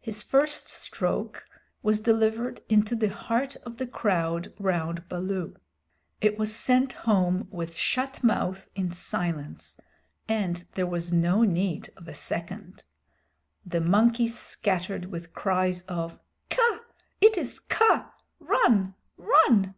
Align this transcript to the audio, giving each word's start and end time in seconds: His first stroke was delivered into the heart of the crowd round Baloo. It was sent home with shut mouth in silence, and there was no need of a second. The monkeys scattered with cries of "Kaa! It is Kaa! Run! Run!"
His 0.00 0.22
first 0.22 0.68
stroke 0.68 1.46
was 1.82 1.98
delivered 2.02 2.60
into 2.68 2.94
the 2.94 3.08
heart 3.08 3.56
of 3.64 3.78
the 3.78 3.86
crowd 3.86 4.52
round 4.58 5.08
Baloo. 5.08 5.56
It 6.20 6.36
was 6.38 6.54
sent 6.54 6.92
home 7.08 7.48
with 7.50 7.74
shut 7.74 8.22
mouth 8.22 8.68
in 8.74 8.90
silence, 8.90 9.80
and 10.28 10.66
there 10.74 10.86
was 10.86 11.10
no 11.14 11.42
need 11.44 11.88
of 11.96 12.06
a 12.06 12.12
second. 12.12 12.82
The 13.64 13.80
monkeys 13.80 14.38
scattered 14.38 15.06
with 15.06 15.32
cries 15.32 15.80
of 15.88 16.20
"Kaa! 16.50 16.80
It 17.22 17.38
is 17.38 17.58
Kaa! 17.58 18.12
Run! 18.40 18.94
Run!" 19.16 19.74